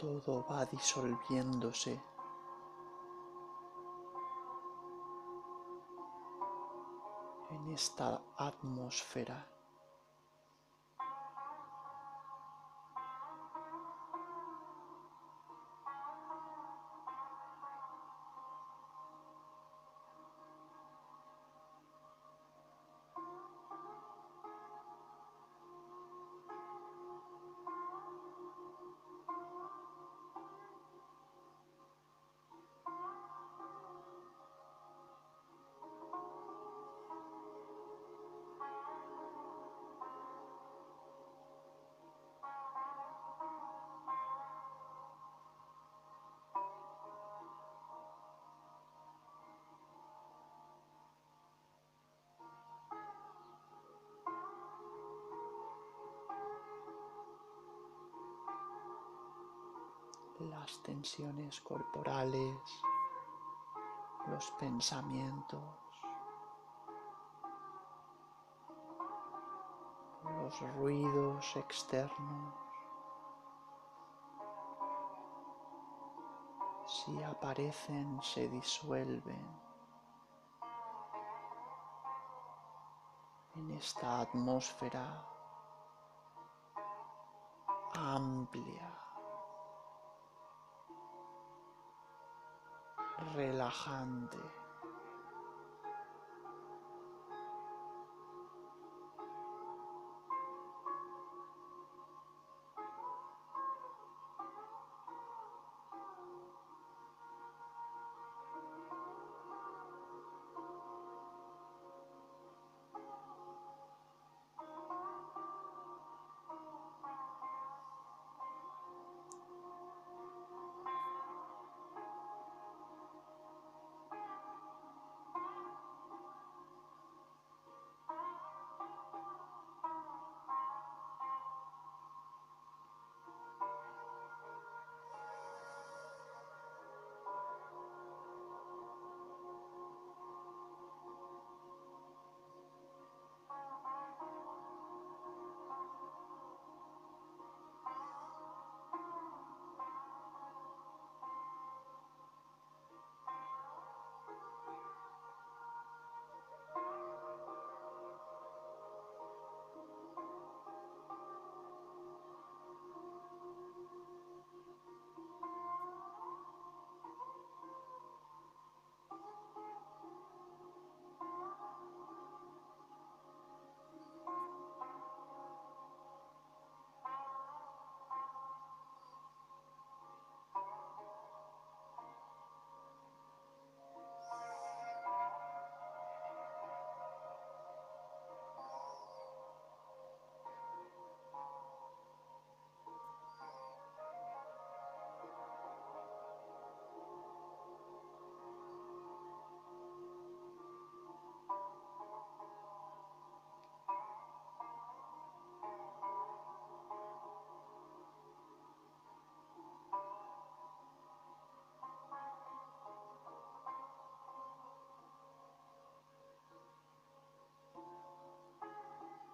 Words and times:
Todo 0.00 0.46
va 0.48 0.64
disolviéndose. 0.64 2.00
en 7.50 7.72
esta 7.72 8.22
atmósfera. 8.36 9.59
Las 60.40 60.82
tensiones 60.82 61.60
corporales, 61.60 62.56
los 64.26 64.50
pensamientos, 64.52 65.60
los 70.24 70.60
ruidos 70.76 71.56
externos. 71.56 72.54
Si 76.86 77.22
aparecen, 77.22 78.20
se 78.22 78.48
disuelven 78.48 79.60
en 83.56 83.70
esta 83.72 84.20
atmósfera 84.20 85.24
amplia. 87.94 88.89
Relajante. 93.34 94.59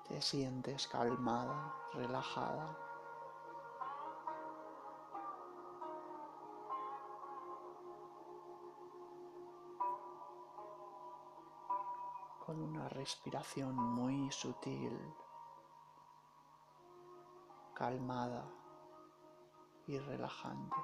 Te 0.08 0.20
sientes 0.20 0.86
calmada, 0.88 1.74
relajada. 1.94 2.78
con 12.44 12.62
una 12.62 12.88
respiración 12.88 13.74
muy 13.74 14.30
sutil, 14.30 14.96
calmada 17.74 18.48
y 19.88 19.98
relajante. 19.98 20.76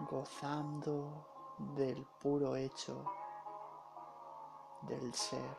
gozando 0.00 1.35
del 1.58 2.06
puro 2.20 2.54
hecho 2.56 3.04
del 4.82 5.12
ser, 5.14 5.56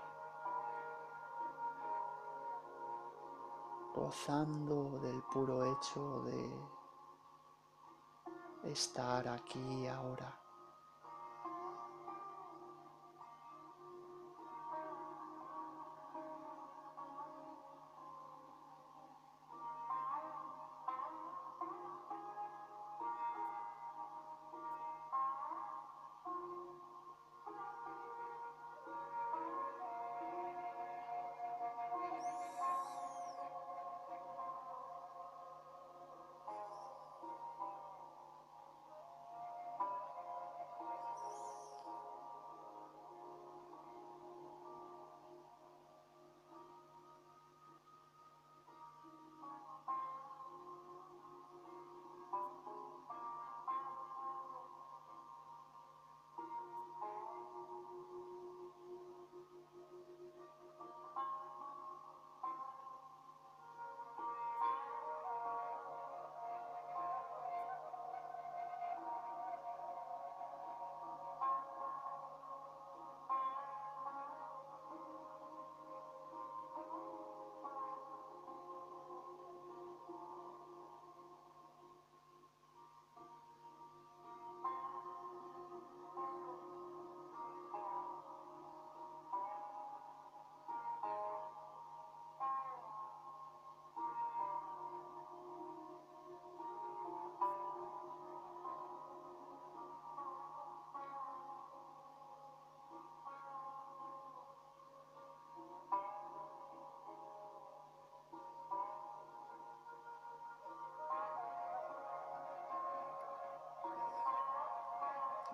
gozando 3.96 5.00
del 5.00 5.22
puro 5.34 5.64
hecho 5.66 6.22
de 6.24 6.50
estar 8.72 9.28
aquí 9.28 9.88
ahora. 9.88 10.47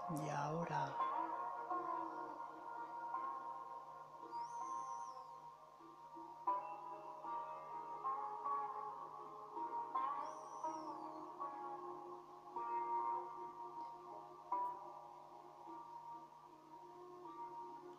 Y 0.09 0.29
ahora 0.29 0.95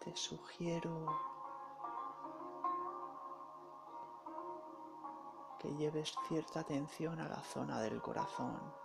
te 0.01 0.15
sugiero 0.15 1.07
que 5.59 5.75
lleves 5.77 6.15
cierta 6.29 6.61
atención 6.61 7.19
a 7.21 7.29
la 7.29 7.41
zona 7.43 7.81
del 7.81 8.03
corazón. 8.03 8.84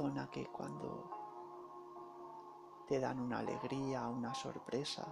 Zona 0.00 0.30
que 0.30 0.46
cuando 0.46 1.10
te 2.88 2.98
dan 2.98 3.20
una 3.20 3.40
alegría, 3.40 4.08
una 4.08 4.32
sorpresa, 4.32 5.06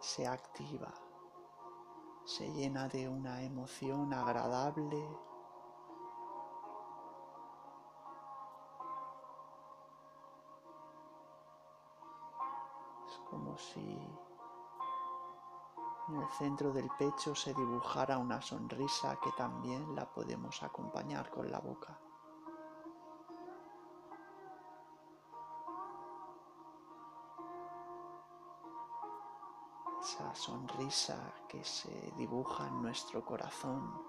se 0.00 0.26
activa, 0.26 0.92
se 2.24 2.50
llena 2.50 2.88
de 2.88 3.08
una 3.08 3.44
emoción 3.44 4.12
agradable. 4.12 4.98
Es 13.06 13.18
como 13.30 13.56
si 13.56 13.96
en 16.12 16.20
el 16.20 16.28
centro 16.28 16.72
del 16.72 16.90
pecho 16.98 17.34
se 17.34 17.54
dibujara 17.54 18.18
una 18.18 18.40
sonrisa 18.42 19.18
que 19.22 19.32
también 19.32 19.94
la 19.94 20.04
podemos 20.04 20.62
acompañar 20.62 21.30
con 21.30 21.50
la 21.50 21.58
boca. 21.58 21.98
esa 30.02 30.34
sonrisa 30.34 31.32
que 31.48 31.64
se 31.64 32.12
dibuja 32.16 32.66
en 32.66 32.82
nuestro 32.82 33.24
corazón 33.24 34.02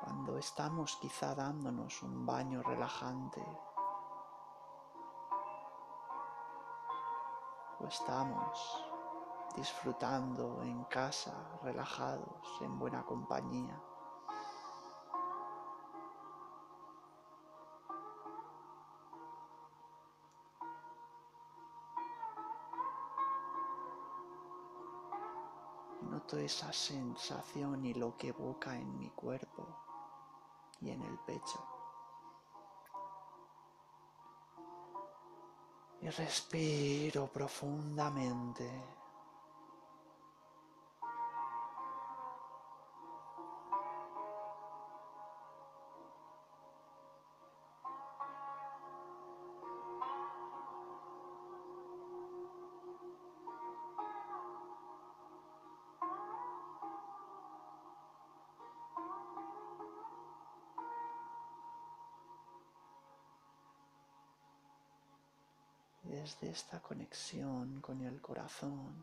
cuando 0.00 0.38
estamos 0.38 0.96
quizá 0.96 1.34
dándonos 1.34 2.00
un 2.04 2.24
baño 2.24 2.62
relajante 2.62 3.44
o 7.80 7.86
estamos 7.86 8.87
disfrutando 9.56 10.62
en 10.62 10.84
casa, 10.84 11.58
relajados, 11.62 12.60
en 12.60 12.78
buena 12.78 13.04
compañía. 13.04 13.80
Noto 26.02 26.38
esa 26.38 26.72
sensación 26.72 27.84
y 27.84 27.94
lo 27.94 28.16
que 28.16 28.28
evoca 28.28 28.76
en 28.76 28.98
mi 28.98 29.10
cuerpo 29.10 29.66
y 30.80 30.90
en 30.90 31.02
el 31.02 31.18
pecho. 31.18 31.64
Y 36.00 36.08
respiro 36.10 37.26
profundamente. 37.26 38.97
Desde 66.28 66.50
esta 66.50 66.82
conexión 66.82 67.80
con 67.80 68.02
el 68.02 68.20
corazón. 68.20 69.02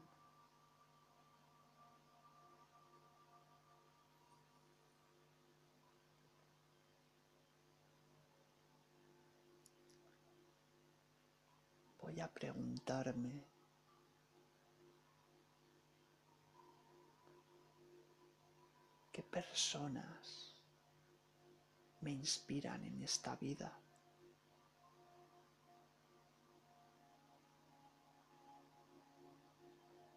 Voy 12.00 12.20
a 12.20 12.32
preguntarme 12.32 13.44
qué 19.12 19.24
personas 19.24 20.54
me 22.02 22.12
inspiran 22.12 22.84
en 22.84 23.02
esta 23.02 23.36
vida. 23.38 23.85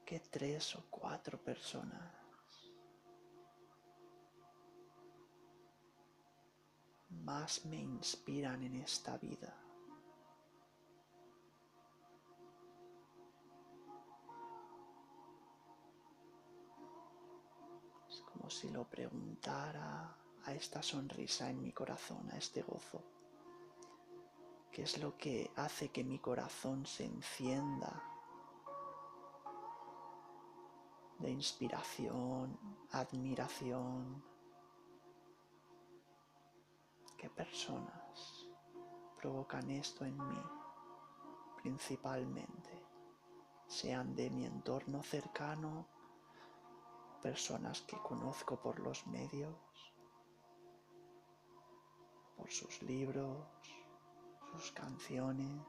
Que 0.09 0.21
tres 0.21 0.75
o 0.75 0.85
cuatro 0.89 1.37
personas 1.37 2.01
más 7.11 7.67
me 7.67 7.77
inspiran 7.77 8.63
en 8.63 8.77
esta 8.77 9.19
vida. 9.19 9.55
Es 18.09 18.23
como 18.23 18.49
si 18.49 18.71
lo 18.71 18.89
preguntara 18.89 20.17
a 20.47 20.55
esta 20.55 20.83
sonrisa 20.83 21.51
en 21.51 21.61
mi 21.61 21.73
corazón, 21.73 22.31
a 22.31 22.39
este 22.39 22.63
gozo. 22.63 23.05
¿Qué 24.73 24.85
es 24.85 24.97
lo 24.97 25.19
que 25.19 25.51
hace 25.57 25.91
que 25.91 26.03
mi 26.03 26.19
corazón 26.19 26.87
se 26.87 27.05
encienda 27.05 28.18
de 31.19 31.31
inspiración, 31.31 32.59
admiración. 32.93 34.23
¿Qué 37.17 37.29
personas 37.29 38.47
provocan 39.17 39.71
esto 39.71 40.05
en 40.05 40.17
mí? 40.17 40.43
Principalmente, 41.63 42.71
sean 43.67 44.15
de 44.15 44.31
mi 44.31 44.47
entorno 44.47 45.03
cercano, 45.03 45.89
personas 47.21 47.83
que 47.83 47.99
conozco 47.99 48.57
por 48.61 48.79
los 48.79 49.07
medios, 49.09 49.57
por 52.37 52.51
sus 52.53 52.81
libros, 52.83 53.45
sus 54.53 54.71
canciones, 54.71 55.61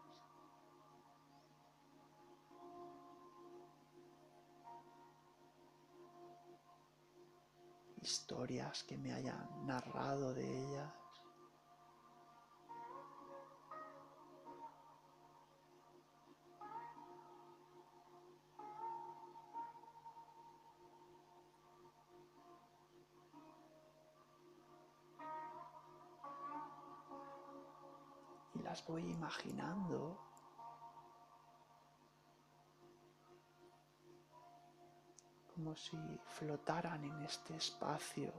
historias 8.02 8.84
que 8.84 8.98
me 8.98 9.14
hayan 9.14 9.66
narrado 9.66 10.34
de 10.34 10.46
ellas. 10.46 10.94
Y 28.56 28.62
las 28.64 28.86
voy 28.86 29.04
imaginando 29.04 30.29
como 35.60 35.76
si 35.76 35.98
flotaran 36.24 37.04
en 37.04 37.22
este 37.24 37.58
espacio 37.58 38.32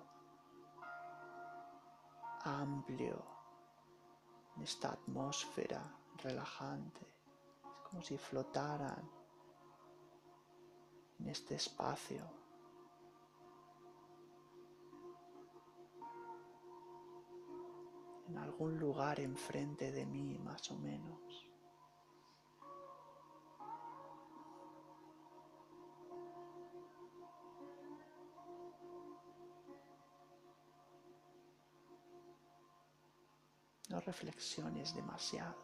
amplio, 2.44 3.22
en 4.56 4.62
esta 4.62 4.92
atmósfera 4.92 5.82
relajante. 6.22 7.06
Es 7.62 7.88
como 7.90 8.02
si 8.02 8.16
flotaran 8.16 9.06
en 11.18 11.28
este 11.28 11.56
espacio. 11.56 12.26
en 18.28 18.38
algún 18.38 18.78
lugar 18.78 19.18
enfrente 19.18 19.90
de 19.90 20.06
mí 20.06 20.38
más 20.38 20.70
o 20.70 20.78
menos. 20.78 21.49
Reflexiones 34.10 34.92
demasiado. 34.92 35.54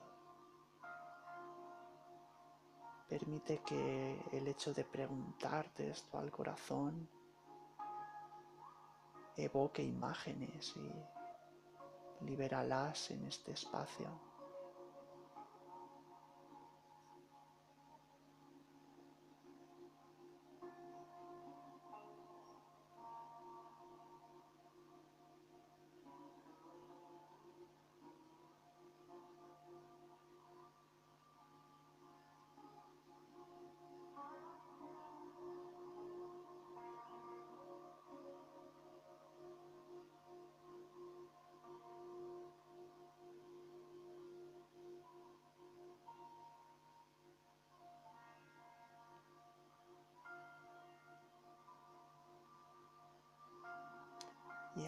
Permite 3.09 3.61
que 3.67 4.21
el 4.31 4.47
hecho 4.47 4.73
de 4.73 4.85
preguntarte 4.85 5.91
esto 5.91 6.17
al 6.19 6.31
corazón 6.31 7.09
evoque 9.37 9.83
imágenes 9.83 10.75
y 10.76 12.25
libéralas 12.25 13.11
en 13.11 13.26
este 13.26 13.50
espacio. 13.50 14.09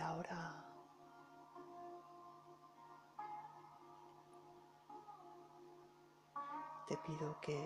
Ahora. 0.08 0.64
Te 6.86 6.96
pido 6.98 7.38
que, 7.40 7.60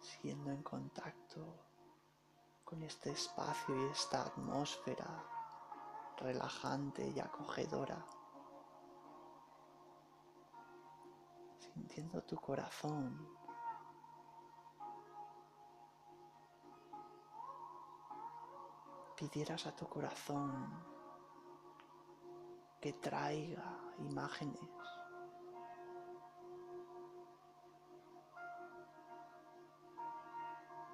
siendo 0.00 0.50
en 0.50 0.62
contacto 0.62 1.40
con 2.64 2.82
este 2.82 3.10
espacio 3.10 3.74
y 3.74 3.90
esta 3.90 4.22
atmósfera 4.22 5.24
relajante 6.18 7.08
y 7.08 7.18
acogedora, 7.18 8.04
sintiendo 11.58 12.22
tu 12.24 12.36
corazón 12.36 13.37
pidieras 19.18 19.66
a 19.66 19.74
tu 19.74 19.88
corazón 19.88 20.80
que 22.80 22.92
traiga 22.92 23.76
imágenes. 23.98 24.60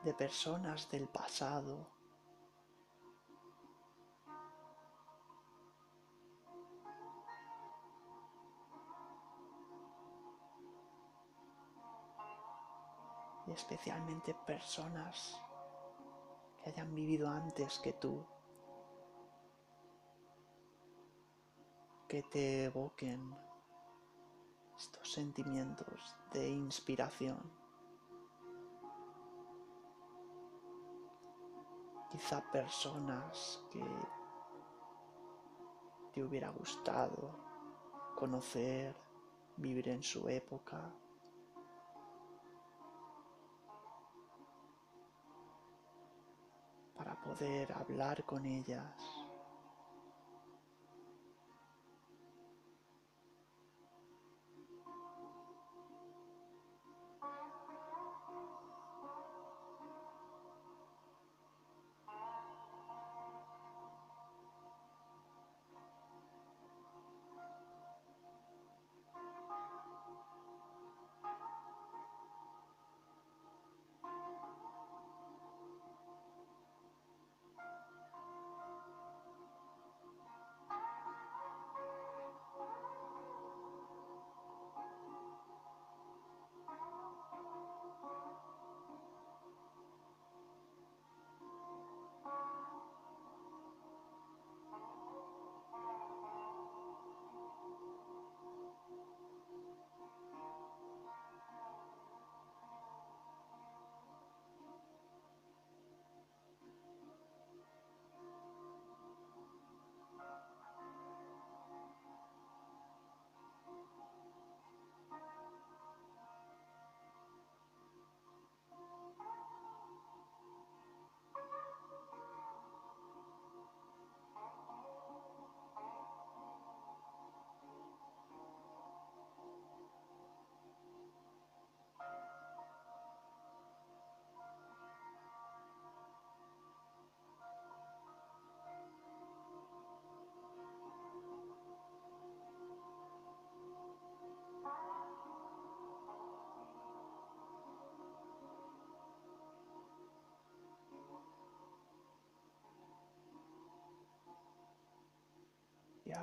De 0.03 0.15
personas 0.15 0.91
del 0.91 1.09
pasado. 1.09 1.87
Y 13.47 13.53
especialmente 13.53 14.35
personas 14.47 15.41
hayan 16.67 16.95
vivido 16.95 17.29
antes 17.29 17.79
que 17.79 17.93
tú, 17.93 18.25
que 22.09 22.23
te 22.23 22.65
evoquen 22.65 23.37
estos 24.77 25.13
sentimientos 25.13 26.17
de 26.33 26.49
inspiración. 26.49 27.39
Quizá 32.11 32.41
personas 32.53 33.63
que 33.71 33.85
te 36.13 36.23
hubiera 36.23 36.51
gustado 36.51 37.37
conocer, 38.15 38.95
vivir 39.57 39.89
en 39.89 40.03
su 40.03 40.29
época, 40.29 40.95
para 47.05 47.17
poder 47.17 47.71
hablar 47.73 48.25
con 48.25 48.47
ellas. 48.47 49.14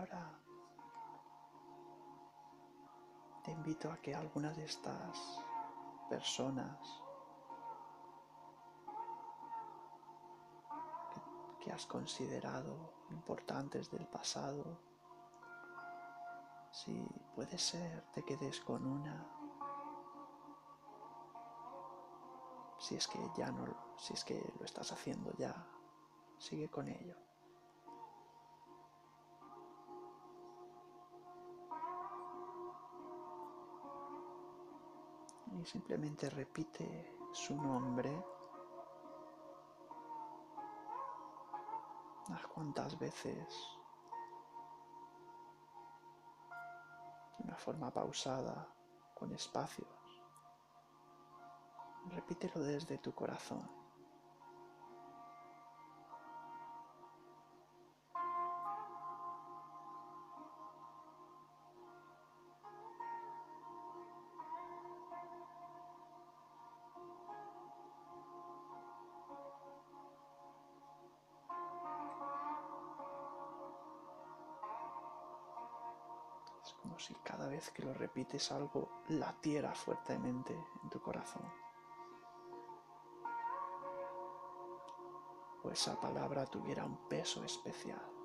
Ahora 0.02 0.34
te 3.44 3.52
invito 3.52 3.92
a 3.92 3.98
que 3.98 4.16
alguna 4.16 4.52
de 4.52 4.66
estas 4.66 5.40
personas 6.10 7.04
que, 11.14 11.66
que 11.66 11.72
has 11.72 11.86
considerado 11.86 12.94
importantes 13.12 13.92
del 13.92 14.08
pasado, 14.08 14.80
si 16.72 17.08
puede 17.36 17.60
ser, 17.60 18.02
te 18.12 18.24
quedes 18.24 18.60
con 18.62 18.88
una. 18.88 19.24
Si 22.80 22.96
es 22.96 23.08
que 23.08 23.20
ya 23.38 23.52
no, 23.52 23.68
si 24.00 24.16
es 24.16 24.26
que 24.26 24.52
lo 24.58 24.66
estás 24.66 24.92
haciendo 24.92 25.32
ya, 25.38 25.54
sigue 26.40 26.70
con 26.70 26.88
ello. 26.88 27.31
Y 35.62 35.66
simplemente 35.66 36.28
repite 36.30 37.16
su 37.34 37.56
nombre 37.56 38.10
unas 42.28 42.48
cuantas 42.48 42.98
veces 42.98 43.48
de 47.38 47.44
una 47.44 47.58
forma 47.58 47.92
pausada, 47.92 48.68
con 49.14 49.32
espacios. 49.34 49.88
Repítelo 52.10 52.64
desde 52.64 52.98
tu 52.98 53.14
corazón. 53.14 53.81
Si 77.02 77.16
cada 77.16 77.48
vez 77.48 77.72
que 77.72 77.84
lo 77.84 77.94
repites 77.94 78.52
algo 78.52 79.02
latiera 79.10 79.74
fuertemente 79.74 80.54
en 80.84 80.90
tu 80.90 81.02
corazón. 81.02 81.44
O 85.64 85.70
esa 85.70 86.00
palabra 86.00 86.46
tuviera 86.46 86.86
un 86.86 87.08
peso 87.08 87.44
especial. 87.44 88.21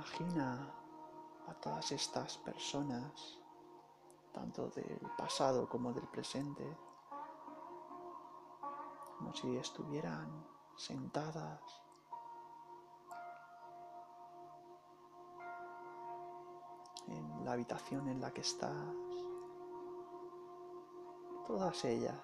Imagina 0.00 0.56
a 1.46 1.54
todas 1.60 1.92
estas 1.92 2.38
personas, 2.38 3.38
tanto 4.32 4.70
del 4.70 4.98
pasado 5.18 5.68
como 5.68 5.92
del 5.92 6.08
presente, 6.08 6.64
como 9.18 9.34
si 9.34 9.58
estuvieran 9.58 10.46
sentadas 10.74 11.60
en 17.08 17.44
la 17.44 17.52
habitación 17.52 18.08
en 18.08 18.22
la 18.22 18.30
que 18.32 18.40
estás, 18.40 18.96
todas 21.46 21.84
ellas 21.84 22.22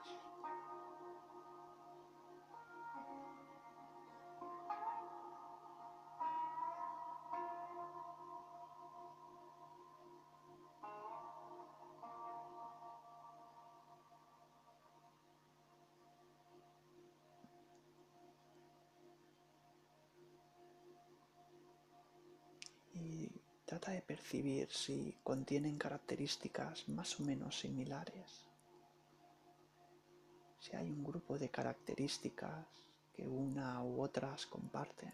Trata 23.77 23.93
de 23.93 24.01
percibir 24.01 24.73
si 24.73 25.19
contienen 25.23 25.77
características 25.77 26.89
más 26.89 27.21
o 27.21 27.25
menos 27.25 27.61
similares. 27.61 28.47
Si 30.59 30.75
hay 30.75 30.91
un 30.91 31.05
grupo 31.05 31.37
de 31.39 31.51
características 31.51 32.67
que 33.13 33.29
una 33.29 33.85
u 33.85 34.01
otras 34.01 34.47
comparten, 34.47 35.13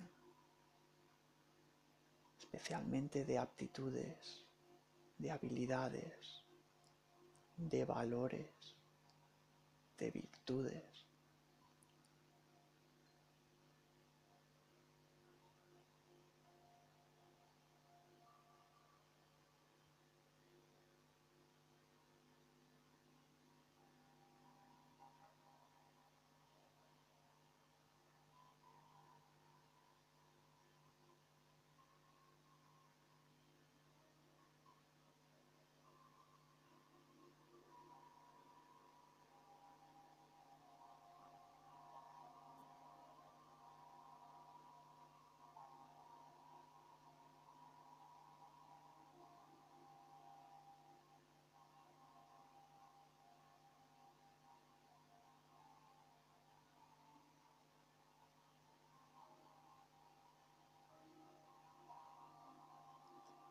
especialmente 2.39 3.25
de 3.25 3.37
aptitudes, 3.37 4.45
de 5.19 5.33
habilidades, 5.33 6.45
de 7.57 7.85
valores, 7.85 8.77
de 9.99 10.11
virtudes. 10.13 11.03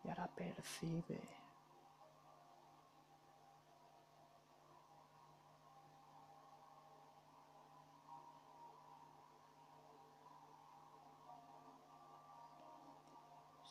Y 0.04 0.10
ahora 0.10 0.28
percibe 0.54 1.22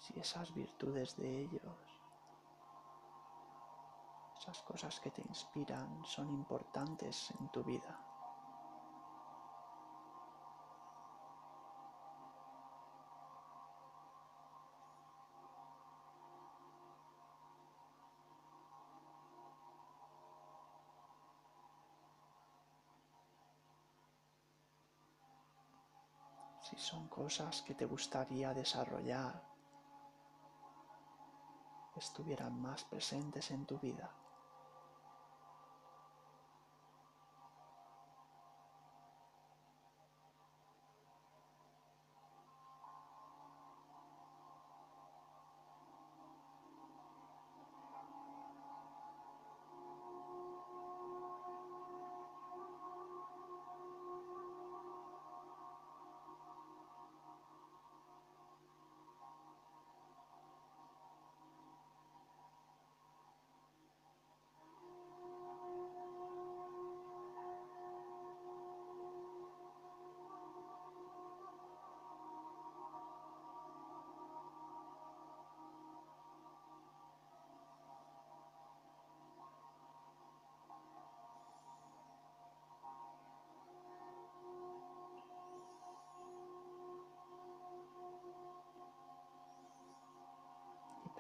si 0.01 0.19
esas 0.19 0.53
virtudes 0.55 1.17
de 1.17 1.43
ellos, 1.43 1.77
esas 4.39 4.63
cosas 4.63 4.99
que 5.01 5.11
te 5.11 5.23
inspiran 5.23 6.05
son 6.05 6.31
importantes 6.31 7.31
en 7.39 7.49
tu 7.49 7.63
vida. 7.63 8.10
Son 26.81 27.09
cosas 27.09 27.63
que 27.63 27.75
te 27.75 27.85
gustaría 27.85 28.55
desarrollar, 28.55 29.43
estuvieran 31.95 32.61
más 32.61 32.85
presentes 32.85 33.51
en 33.51 33.67
tu 33.67 33.79
vida. 33.79 34.11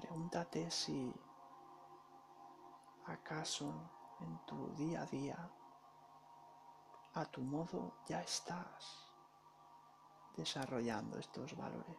Pregúntate 0.00 0.70
si 0.70 1.12
acaso 3.06 3.70
en 4.20 4.38
tu 4.46 4.74
día 4.74 5.02
a 5.02 5.06
día, 5.06 5.50
a 7.14 7.24
tu 7.26 7.42
modo, 7.42 7.92
ya 8.06 8.22
estás 8.22 9.06
desarrollando 10.36 11.18
estos 11.18 11.54
valores. 11.54 11.96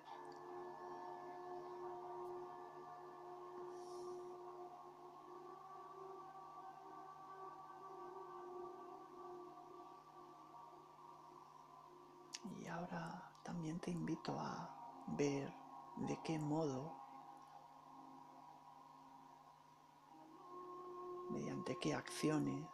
Y 12.57 12.67
ahora 12.67 13.31
también 13.43 13.79
te 13.79 13.91
invito 13.91 14.39
a 14.39 15.05
ver 15.07 15.53
de 15.97 16.19
qué 16.23 16.39
modo, 16.39 16.95
mediante 21.31 21.77
qué 21.79 21.93
acciones, 21.93 22.67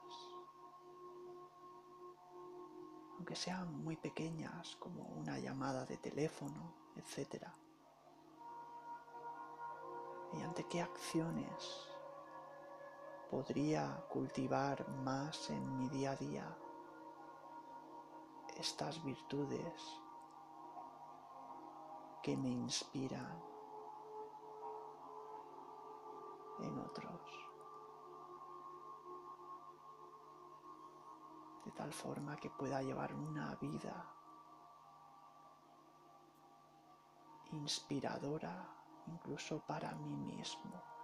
aunque 3.15 3.35
sean 3.35 3.83
muy 3.83 3.95
pequeñas 3.95 4.75
como 4.77 5.03
una 5.03 5.39
llamada 5.39 5.85
de 5.85 5.97
teléfono, 5.97 6.73
etc. 6.95 7.45
Mediante 10.33 10.65
qué 10.67 10.81
acciones 10.81 11.87
podría 13.29 14.03
cultivar 14.09 14.87
más 14.89 15.49
en 15.49 15.77
mi 15.77 15.89
día 15.89 16.11
a 16.11 16.15
día 16.15 16.57
estas 18.57 19.03
virtudes 19.03 20.01
que 22.23 22.35
me 22.35 22.49
inspiran 22.49 23.41
en 26.59 26.79
otros. 26.79 27.46
Tal 31.77 31.93
forma 31.93 32.35
que 32.35 32.49
pueda 32.49 32.81
llevar 32.81 33.13
una 33.13 33.55
vida 33.55 34.05
inspiradora 37.51 38.67
incluso 39.07 39.59
para 39.59 39.93
mí 39.95 40.17
mismo. 40.17 40.96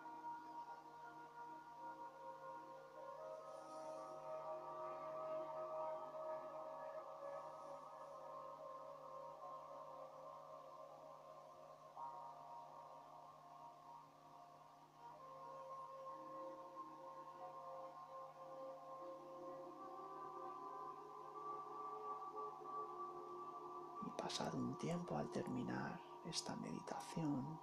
Al 25.23 25.31
terminar 25.31 26.01
esta 26.25 26.53
meditación, 26.57 27.57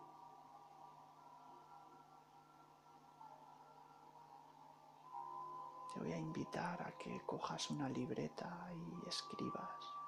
te 5.92 6.00
voy 6.00 6.12
a 6.12 6.16
invitar 6.16 6.80
a 6.82 6.96
que 6.96 7.20
cojas 7.26 7.70
una 7.70 7.88
libreta 7.88 8.70
y 8.72 9.08
escribas. 9.08 10.00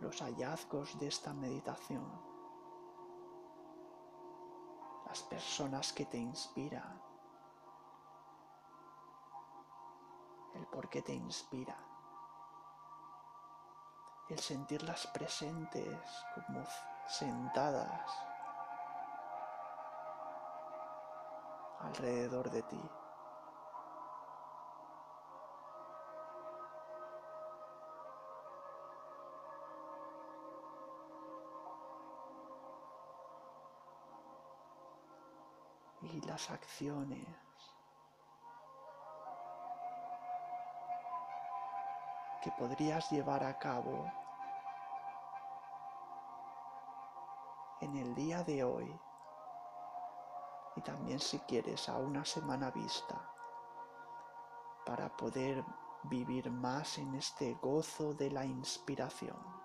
los 0.00 0.20
hallazgos 0.20 0.98
de 0.98 1.06
esta 1.06 1.32
meditación, 1.32 2.04
las 5.06 5.22
personas 5.22 5.92
que 5.92 6.06
te 6.06 6.18
inspiran, 6.18 7.00
el 10.54 10.66
por 10.66 10.88
qué 10.88 11.02
te 11.02 11.14
inspira, 11.14 11.91
el 14.28 14.38
sentirlas 14.38 15.06
presentes 15.08 15.98
como 16.34 16.64
sentadas 17.06 18.10
alrededor 21.80 22.50
de 22.50 22.62
ti. 22.62 22.90
y 36.02 36.20
las 36.22 36.50
acciones 36.50 37.26
que 42.42 42.50
podrías 42.50 43.08
llevar 43.10 43.44
a 43.44 43.56
cabo 43.56 44.10
en 47.80 47.96
el 47.96 48.14
día 48.16 48.42
de 48.42 48.64
hoy 48.64 49.00
y 50.74 50.80
también 50.80 51.20
si 51.20 51.38
quieres 51.40 51.88
a 51.88 51.98
una 51.98 52.24
semana 52.24 52.72
vista 52.72 53.30
para 54.84 55.16
poder 55.16 55.64
vivir 56.02 56.50
más 56.50 56.98
en 56.98 57.14
este 57.14 57.54
gozo 57.54 58.12
de 58.14 58.30
la 58.32 58.44
inspiración. 58.44 59.61